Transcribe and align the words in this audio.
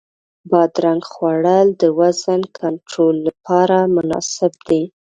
بادرنګ 0.49 1.01
خوړل 1.11 1.67
د 1.81 1.83
وزن 1.99 2.41
کنټرول 2.59 3.15
لپاره 3.27 3.77
مناسب 3.95 4.53
دی. 4.67 4.81